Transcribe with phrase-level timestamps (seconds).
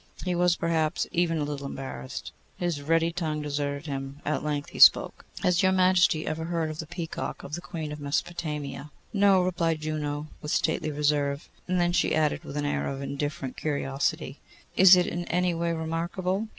[0.25, 2.31] He was, perhaps, even a little embarrassed.
[2.57, 4.19] His ready tongue deserted him.
[4.25, 5.25] At length he spoke.
[5.43, 9.81] 'Has your Majesty ever heard of the peacock of the Queen of Mesopotamia?' 'No,' replied
[9.81, 14.39] Juno, with stately reserve; and then she added with an air of indifferent curiosity,
[14.75, 16.47] 'Is it in any way remarkable?